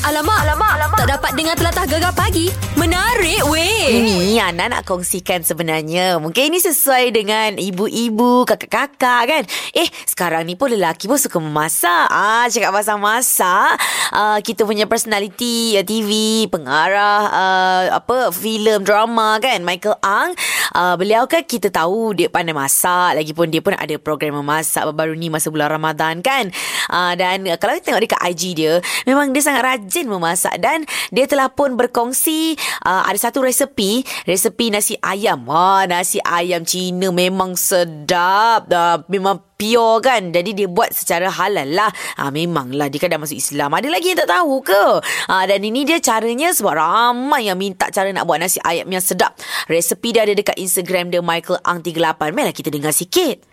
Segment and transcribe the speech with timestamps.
[0.00, 0.98] Alamak, alamak, alamak.
[1.04, 2.48] Tak dapat dengar telatah gegar pagi.
[2.80, 4.00] Menarik weh.
[4.00, 6.16] Ini Ana nak kongsikan sebenarnya.
[6.16, 9.42] Mungkin ini sesuai dengan ibu-ibu, kakak-kakak kan.
[9.76, 12.08] Eh, sekarang ni pun lelaki pun suka memasak.
[12.08, 13.76] Ah, cakap pasal masak.
[14.08, 19.60] Ah, kita punya personality uh, TV, pengarah, uh, apa, filem, drama kan.
[19.60, 20.32] Michael Ang.
[20.72, 23.20] Uh, beliau kan kita tahu dia pandai masak.
[23.20, 26.48] Lagipun dia pun ada program memasak baru ni masa bulan Ramadan kan.
[26.88, 30.54] Uh, dan uh, kalau kita tengok dekat IG dia, memang dia sangat rajin memasak.
[30.62, 32.54] Dan dia telah pun berkongsi
[32.86, 34.06] uh, ada satu resepi.
[34.24, 35.46] Resepi nasi ayam.
[35.50, 38.70] Wah, nasi ayam Cina memang sedap.
[38.70, 43.20] Uh, memang pure kan Jadi dia buat secara halal lah ha, Memanglah dia kan dah
[43.20, 44.84] masuk Islam Ada lagi yang tak tahu ke
[45.28, 49.04] ha, Dan ini dia caranya Sebab ramai yang minta cara nak buat nasi ayam yang
[49.04, 49.36] sedap
[49.68, 53.49] Resepi dia ada dekat Instagram dia Michael Ang38 Mainlah kita dengar sikit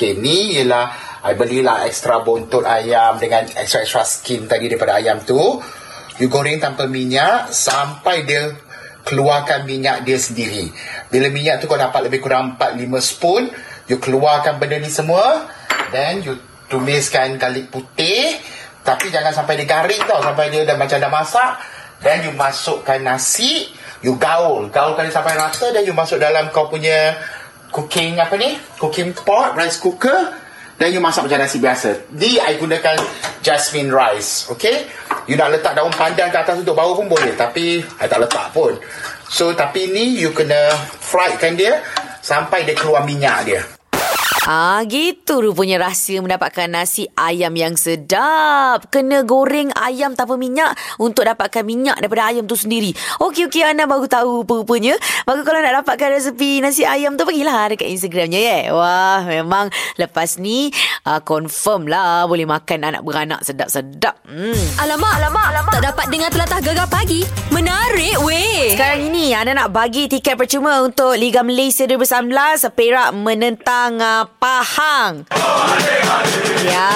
[0.00, 0.88] Okay, ni ialah
[1.28, 5.36] I belilah extra bontot ayam dengan extra-extra skin tadi daripada ayam tu.
[6.16, 8.48] You goreng tanpa minyak sampai dia
[9.04, 10.72] keluarkan minyak dia sendiri.
[11.12, 13.52] Bila minyak tu kau dapat lebih kurang 4-5 spoon,
[13.92, 15.44] you keluarkan benda ni semua.
[15.92, 16.40] Then you
[16.72, 18.40] tumiskan garlic putih.
[18.80, 20.24] Tapi jangan sampai dia garing tau.
[20.24, 21.60] Sampai dia dah macam dah masak.
[22.00, 23.68] Then you masukkan nasi.
[24.00, 24.72] You gaul.
[24.72, 25.76] Gaulkan dia sampai rata.
[25.76, 27.20] Then you masuk dalam kau punya
[27.70, 28.58] cooking apa ni?
[28.76, 30.36] Cooking pot, rice cooker.
[30.80, 32.08] Dan you masak macam nasi biasa.
[32.16, 32.96] Ni I gunakan
[33.44, 34.48] jasmine rice.
[34.48, 34.88] Okay?
[35.28, 37.36] You nak letak daun pandan ke atas untuk bau pun boleh.
[37.36, 38.80] Tapi I tak letak pun.
[39.28, 41.84] So tapi ni you kena frykan dia
[42.24, 43.60] sampai dia keluar minyak dia.
[44.48, 48.88] Ah, gitu rupanya rahsia mendapatkan nasi ayam yang sedap.
[48.88, 52.96] Kena goreng ayam tanpa minyak untuk dapatkan minyak daripada ayam tu sendiri.
[53.20, 53.68] Okey, okey.
[53.68, 54.96] Anda baru tahu rupanya.
[55.28, 58.58] Maka kalau nak dapatkan resepi nasi ayam tu, pergilah dekat Instagramnya, ya.
[58.72, 59.68] Wah, memang
[60.00, 60.72] lepas ni
[61.04, 64.24] uh, confirm lah boleh makan anak beranak sedap-sedap.
[64.24, 64.56] Hmm.
[64.80, 65.72] Alamak, alamak, alamak.
[65.76, 67.28] Tak dapat dengar telatah gegar pagi.
[67.52, 68.72] Menarik weh.
[68.72, 72.32] Sekarang ini anda nak bagi tiket percuma untuk Liga Malaysia 2019
[72.72, 75.28] Perak menentang uh, Pahang.
[76.62, 76.88] Ya,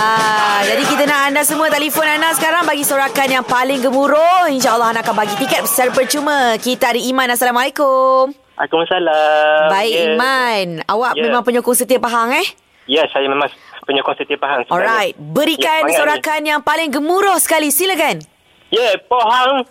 [0.65, 4.49] jadi kita nak anda semua telefon anda sekarang bagi sorakan yang paling gemuruh.
[4.49, 6.57] InsyaAllah anda akan bagi tiket secara percuma.
[6.57, 7.29] Kita ada Iman.
[7.29, 8.33] Assalamualaikum.
[8.57, 9.69] Waalaikumsalam.
[9.69, 10.03] Baik Ya.
[10.09, 10.67] Iman.
[10.85, 11.23] Awak Ya.
[11.23, 12.47] memang penyokong setia Pahang eh?
[12.87, 14.65] Ya, saya memang penyokong setia Pahang.
[14.65, 14.81] sebenarnya.
[14.81, 15.15] Alright.
[15.15, 17.69] Berikan semangat sorakan yang paling gemuruh sekali.
[17.69, 18.25] Silakan.
[18.69, 19.69] Ya, Pahang.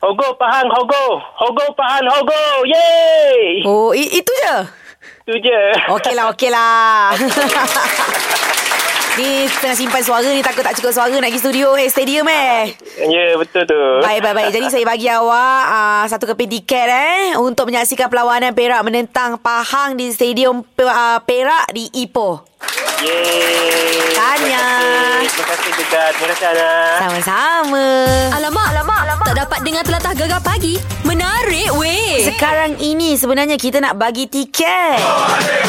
[0.00, 1.04] Hogo Pahang, Hogo.
[1.36, 2.42] Hogo Pahang, Hogo.
[2.64, 3.60] Yeay.
[3.62, 4.56] Oh, i- itu je?
[5.26, 5.60] Itu je.
[5.94, 7.14] Okey lah, okey lah.
[9.12, 12.72] ni tengah simpan suara ni takut tak cukup suara nak pergi studio eh stadium eh.
[12.96, 13.80] Ya, betul tu.
[14.00, 14.50] Baik, baik, baik.
[14.56, 20.00] Jadi saya bagi awak uh, satu keping tiket eh untuk menyaksikan perlawanan Perak menentang Pahang
[20.00, 22.40] di Stadium uh, Perak di Ipoh.
[23.02, 24.14] Yeay.
[24.14, 24.64] Tanya.
[24.78, 25.26] Terima kasih.
[25.26, 26.02] Terima kasih juga.
[26.14, 26.70] Terima kasih, Ana.
[27.02, 27.86] Sama-sama.
[28.38, 29.26] Alamak, alamak, alamak.
[29.26, 30.74] Tak dapat dengar telatah gegar pagi.
[31.02, 32.22] Menarik weh.
[32.22, 35.02] Sekarang ini sebenarnya kita nak bagi tiket.
[35.02, 35.61] Ya,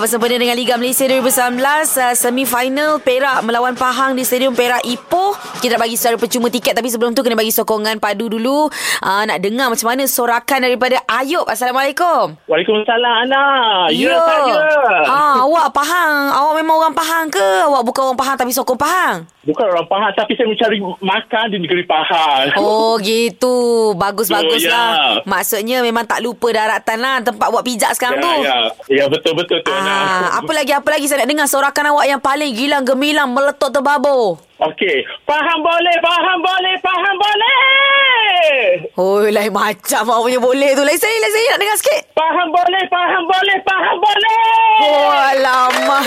[0.00, 1.60] bersempena dengan Liga Malaysia 2019,
[2.00, 5.36] uh, semi-final Perak melawan Pahang di Stadium Perak Ipoh.
[5.60, 8.72] Kita nak bagi secara percuma tiket tapi sebelum tu kena bagi sokongan padu dulu.
[9.04, 11.44] Uh, nak dengar macam mana sorakan daripada Ayub.
[11.44, 12.32] Assalamualaikum.
[12.48, 13.44] Waalaikumsalam, Ana.
[13.92, 14.64] Ya, saya.
[15.04, 16.32] Ha, awak Pahang.
[16.32, 17.46] Awak memang orang Pahang ke?
[17.68, 19.28] Awak bukan orang Pahang tapi sokong Pahang?
[19.40, 22.52] Bukan orang Pahang, tapi saya mencari makan di negeri Pahang.
[22.56, 23.56] Oh gitu
[23.96, 24.70] Bagus-bagus Oh, ya.
[24.70, 24.92] lah
[25.24, 28.58] Maksudnya memang tak lupa daratan lah Tempat buat pijak sekarang ya, tu ya.
[28.92, 29.72] Ya, betul-betul tu.
[29.72, 33.70] Ah, apa lagi apa lagi saya nak dengar sorakan awak yang paling gilang gemilang meletup
[33.70, 34.44] terbabur.
[34.60, 35.08] Okey.
[35.24, 38.60] Faham boleh, faham boleh, faham boleh.
[38.92, 40.84] Oh, lain macam awak punya boleh tu.
[40.84, 42.02] Lain saya, lain saya nak dengar sikit.
[42.12, 44.44] Faham boleh, faham boleh, faham boleh.
[44.84, 46.04] Oh, alamak.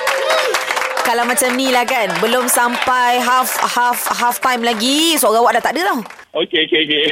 [1.04, 5.62] Kalau macam ni lah kan Belum sampai half half half time lagi Suara awak dah
[5.68, 6.00] tak ada tau
[6.34, 7.04] Okey, okey, okey.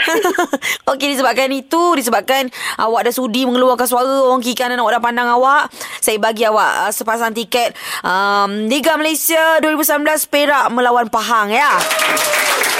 [0.91, 5.29] Okey disebabkan itu Disebabkan awak dah sudi mengeluarkan suara Orang kiri kanan awak dah pandang
[5.31, 5.69] awak
[6.01, 11.77] Saya bagi awak uh, sepasang tiket um, Liga Malaysia 2019 Perak melawan Pahang ya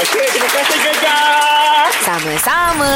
[0.03, 1.87] Okey, terima kasih Gegar.
[2.01, 2.91] Sama-sama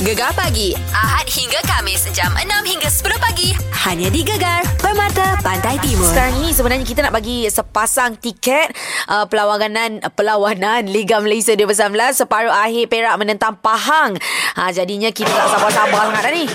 [0.00, 0.72] Gegar pagi.
[0.90, 2.08] Ahad hingga Kamis.
[2.16, 3.52] Jam 6 hingga 10 pagi.
[3.84, 4.64] Hanya di Gegar.
[4.94, 6.06] Permata Pantai Timur.
[6.06, 8.70] Sekarang ini sebenarnya kita nak bagi sepasang tiket
[9.10, 14.14] uh, perlawanan uh, perlawanan Liga Malaysia 2019 separuh akhir Perak menentang Pahang.
[14.54, 16.46] Ha jadinya kita tak sabar-sabar sangat dah ni.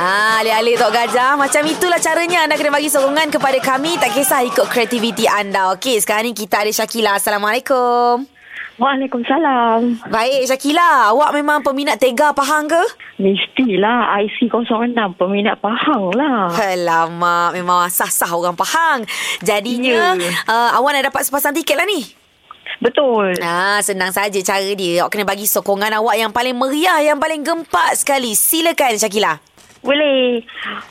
[0.00, 1.36] Ah, alih-alih Tok Gajah.
[1.36, 4.00] Macam itulah caranya anda kena bagi sokongan kepada kami.
[4.00, 5.76] Tak kisah ikut kreativiti anda.
[5.76, 7.20] Okey, sekarang ni kita ada Syakila.
[7.20, 8.37] Assalamualaikum.
[8.78, 10.06] Waalaikumsalam.
[10.06, 11.10] Baik, Syakila.
[11.10, 12.78] Awak memang peminat Tega Pahang ke?
[13.18, 16.46] Mestilah IC06 peminat Pahang lah.
[16.48, 19.02] Alamak, memang sah-sah orang Pahang.
[19.42, 20.30] Jadinya, Ya.
[20.46, 22.06] uh, awak nak dapat sepasang tiket lah ni.
[22.78, 23.34] Betul.
[23.42, 25.02] Ah, senang saja cara dia.
[25.02, 28.38] Awak kena bagi sokongan awak yang paling meriah, yang paling gempak sekali.
[28.38, 29.42] Silakan, Syakila.
[29.78, 30.42] Boleh.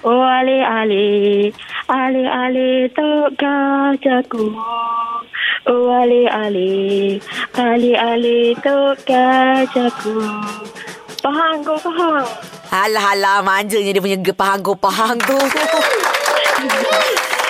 [0.02, 1.08] Oh ale ale.
[1.88, 4.52] Ale ale tok gajaku.
[5.68, 7.20] Oh ale ale.
[7.56, 10.16] Ale ale tok gajaku.
[11.20, 12.24] Pahang kau faham.
[12.72, 15.36] Alah, alah, manjanya dia punya ge- Pahang go Pahang tu.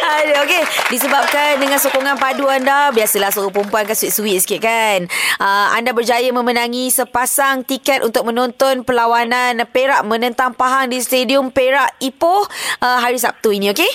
[0.07, 0.63] Aduh, okey.
[0.89, 5.05] Disebabkan dengan sokongan padu anda, biasalah seorang perempuan kan sweet-sweet sikit kan.
[5.37, 11.93] Uh, anda berjaya memenangi sepasang tiket untuk menonton perlawanan Perak menentang Pahang di Stadium Perak
[12.01, 12.49] Ipoh
[12.81, 13.91] uh, hari Sabtu ini, okey?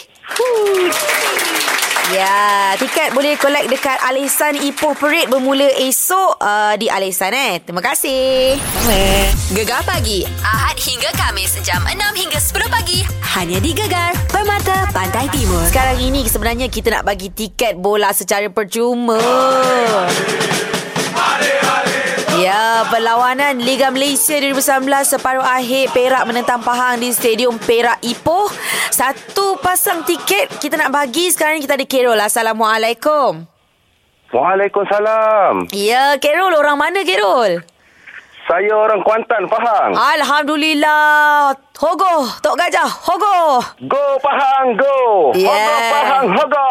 [2.11, 7.63] Ya, tiket boleh collect dekat Alisan Ipoh Parade bermula esok uh, di Alisan eh.
[7.63, 8.59] Terima kasih.
[9.55, 13.07] Gegar pagi Ahad hingga Kamis jam 6 hingga 10 pagi
[13.39, 15.63] hanya di Gegar Permata Pantai Timur.
[15.71, 19.23] Sekarang ini sebenarnya kita nak bagi tiket bola secara percuma.
[22.43, 28.51] Ya, perlawanan Liga Malaysia 2019 separuh akhir Perak menentang Pahang di Stadium Perak Ipoh.
[28.91, 31.31] Satu pasang tiket kita nak bagi.
[31.31, 32.19] Sekarang ni kita ada Kerol.
[32.19, 33.47] Assalamualaikum.
[34.35, 35.71] Waalaikumsalam.
[35.71, 36.59] Ya, Kerol.
[36.59, 37.63] Orang mana Kerol?
[38.43, 39.95] Saya orang Kuantan, Pahang.
[39.95, 41.55] Alhamdulillah.
[41.79, 42.27] Hogo.
[42.43, 42.91] Tok Gajah.
[42.91, 43.63] Hogo.
[43.87, 45.31] Go Pahang, go.
[45.35, 45.51] Yeah.
[45.51, 46.69] Hogo Pahang, hogo.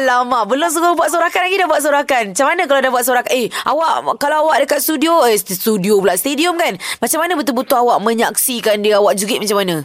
[0.00, 3.32] Lama Belum suruh buat sorakan lagi Dah buat sorakan Macam mana kalau dah buat sorakan
[3.36, 8.00] Eh awak Kalau awak dekat studio Eh studio pula Stadium kan Macam mana betul-betul awak
[8.00, 9.76] Menyaksikan dia Awak jerit macam mana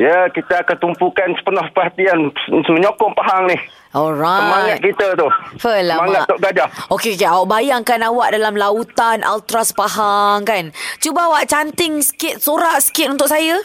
[0.00, 3.58] Ya, kita akan tumpukan sepenuh perhatian menyokong Pahang ni.
[3.90, 5.26] Alright Semangat kita tu.
[5.58, 5.98] Felamak.
[5.98, 6.68] Semangat Tok Gajah.
[6.94, 7.26] Okey, okey.
[7.26, 10.70] Awak bayangkan awak dalam lautan Ultras Pahang kan
[11.02, 13.58] Cuba awak canting sikit Sorak sikit untuk saya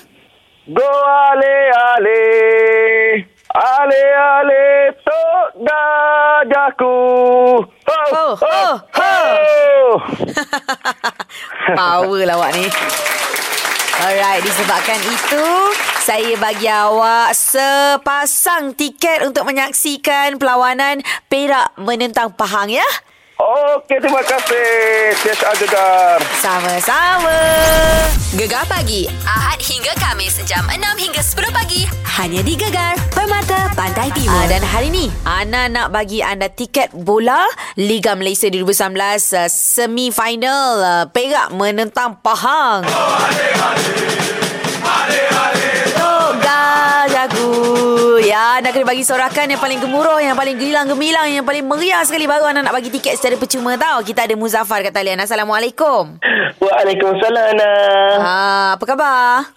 [0.66, 2.22] Go ale ale.
[3.54, 4.66] Ale ale
[5.06, 6.98] Tok Gajahku.
[7.86, 9.14] Ho, Ho, ho, ho, ho.
[11.78, 12.66] Power lah awak ni
[13.96, 15.48] Alright, disebabkan itu
[16.04, 21.00] saya bagi awak sepasang tiket untuk menyaksikan perlawanan
[21.32, 22.84] Perak menentang Pahang ya.
[23.36, 25.12] Okey, terima kasih.
[25.20, 26.24] Tiasa Gegar.
[26.40, 27.36] Sama-sama.
[28.32, 31.84] Gegar pagi Ahad hingga Kamis jam 6 hingga 10 pagi
[32.16, 34.40] hanya di Gegar Permata Pantai Timur.
[34.40, 37.44] Ah, dan hari ni Ana nak bagi anda tiket bola
[37.76, 38.96] Liga Malaysia 2019
[39.36, 42.88] uh, semi-final uh, Perak menentang Pahang.
[42.88, 44.35] Toga
[48.56, 52.24] anda kena bagi sorakan yang paling gemuruh, yang paling gemilang gemilang, yang paling meriah sekali
[52.24, 54.00] baru anda nak bagi tiket secara percuma tau.
[54.00, 55.20] Kita ada Muzaffar kat talian.
[55.20, 56.16] Assalamualaikum.
[56.64, 57.72] Waalaikumsalam Ana.
[58.16, 59.52] Ah, apa khabar?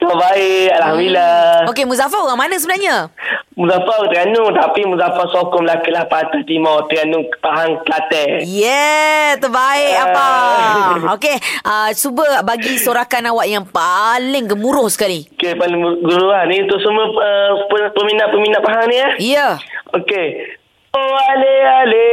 [0.00, 1.68] Kau baik, Alhamdulillah.
[1.68, 3.12] Okey, Muzaffar orang mana sebenarnya?
[3.58, 8.46] Muzaffar Terengganu tapi Muzaffar sokong Melaka lah Patah Timur Terengganu Pahang Kelantan.
[8.46, 10.04] Yeah, terbaik Ah.
[10.06, 10.28] apa?
[11.18, 15.26] Okey, uh, cuba bagi sorakan awak yang paling gemuruh sekali.
[15.34, 16.46] Okey, paling guru lah.
[16.46, 19.08] Ni untuk semua uh, pe- peminat-peminat Pahang ni ya.
[19.10, 19.10] Ya.
[19.18, 19.52] Yeah.
[19.92, 20.54] Okey.
[20.88, 22.06] Oh ale ale,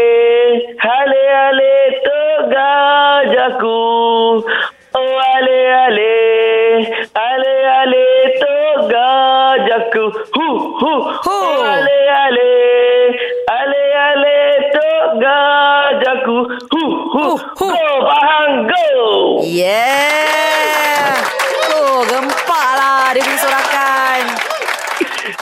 [0.77, 1.71] ale ale
[2.01, 2.19] tu
[2.50, 3.80] gajahku.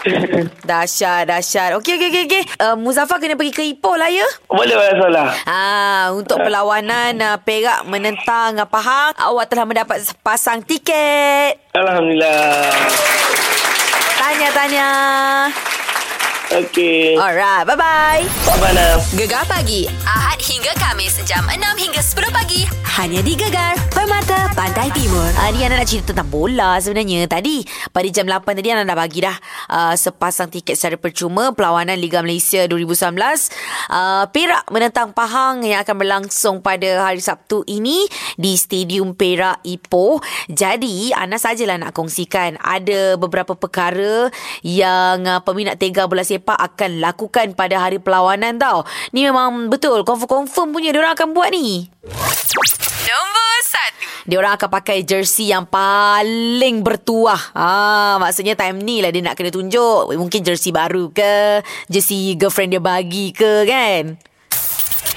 [0.69, 1.79] Dahsyat, dahsyat.
[1.79, 2.23] Okey, okey, okey.
[2.27, 2.43] Okay.
[2.59, 4.27] Uh, Muzaffar kena pergi ke Ipoh lah ya.
[4.51, 5.29] Boleh boleh salah.
[5.47, 11.59] Ah, untuk perlawanan uh, Perak menentang uh, Pahang, awak telah mendapat sepasang tiket.
[11.71, 12.71] Alhamdulillah.
[14.19, 14.89] Tanya-tanya.
[16.53, 17.17] Okey.
[17.17, 18.21] Alright, bye-bye.
[18.45, 19.17] Bye-bye.
[19.17, 22.61] Gegar pagi Ahad hingga Kamis jam 6 hingga 10 pagi
[22.93, 23.73] hanya di Gegar
[24.33, 25.29] Permata Pantai Timur.
[25.37, 27.29] Uh, ni Ana nak cerita tentang bola sebenarnya.
[27.29, 27.61] Tadi,
[27.93, 29.37] pada jam 8 tadi Ana dah bagi dah
[29.69, 33.13] uh, sepasang tiket secara percuma perlawanan Liga Malaysia 2019.
[33.93, 40.17] Uh, Perak menentang Pahang yang akan berlangsung pada hari Sabtu ini di Stadium Perak Ipoh.
[40.49, 44.33] Jadi, Ana sajalah nak kongsikan ada beberapa perkara
[44.65, 48.81] yang uh, peminat Tega Bola Sepak akan lakukan pada hari perlawanan tau.
[49.13, 51.85] Ni memang betul, confirm-confirm punya diorang akan buat ni.
[53.03, 57.41] Nombor 1 Dia orang akan pakai jersey yang paling bertuah.
[57.57, 60.13] Ah, maksudnya time ni lah dia nak kena tunjuk.
[60.13, 64.15] Mungkin jersey baru ke, jersey girlfriend dia bagi ke kan.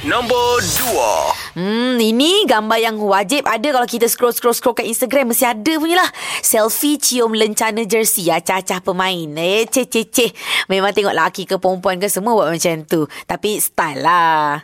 [0.05, 5.73] Nombor 2 Hmm, ini gambar yang wajib ada kalau kita scroll-scroll-scroll kat Instagram mesti ada
[5.81, 6.11] punya lah.
[6.45, 9.33] Selfie cium lencana jersey ya, cacah pemain.
[9.41, 10.31] Eh, ceh, ceh, ceh.
[10.69, 13.09] Memang tengok laki ke perempuan ke semua buat macam tu.
[13.25, 14.61] Tapi style lah.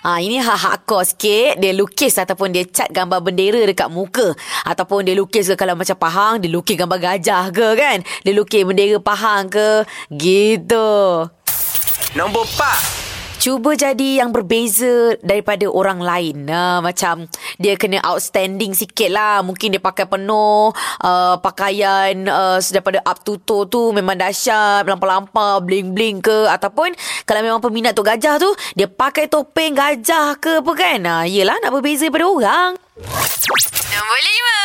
[0.00, 1.60] Ha, ini hardcore sikit.
[1.60, 4.32] Dia lukis ataupun dia cat gambar bendera dekat muka.
[4.64, 7.98] Ataupun dia lukis ke kalau macam Pahang, dia lukis gambar gajah ke kan.
[8.24, 9.84] Dia lukis bendera Pahang ke.
[10.08, 10.88] Gitu.
[12.16, 13.09] Nombor 4
[13.40, 16.44] Cuba jadi yang berbeza daripada orang lain.
[16.44, 17.24] Uh, macam
[17.56, 19.40] dia kena outstanding sikit lah.
[19.40, 20.76] Mungkin dia pakai penuh.
[21.00, 24.84] Uh, pakaian uh, daripada up to toe tu memang dahsyat.
[24.84, 26.52] Lampau-lampau, bling-bling ke.
[26.52, 26.92] Ataupun
[27.24, 31.00] kalau memang peminat tu gajah tu, dia pakai topeng gajah ke apa kan.
[31.00, 32.70] Uh, yelah nak berbeza daripada orang.
[33.88, 34.60] Nombor lima.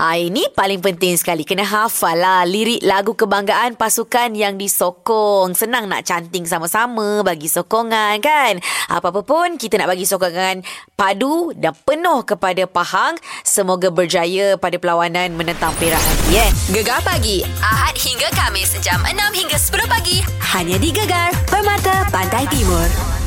[0.00, 1.44] Ha, ini paling penting sekali.
[1.44, 5.52] Kena hafal lah lirik lagu kebanggaan pasukan yang disokong.
[5.52, 8.64] Senang nak canting sama-sama bagi sokongan kan.
[8.88, 10.64] Apa-apa pun kita nak bagi sokongan
[10.96, 13.20] padu dan penuh kepada Pahang.
[13.44, 16.50] Semoga berjaya pada perlawanan menentang Perak nanti eh.
[16.72, 17.44] Gegar pagi.
[17.60, 18.80] Ahad hingga Kamis.
[18.80, 20.24] Jam 6 hingga 10 pagi.
[20.56, 21.28] Hanya di Gegar.
[21.44, 23.19] Permata Pantai Timur.